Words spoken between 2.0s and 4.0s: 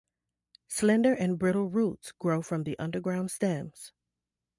grow from the underground stems.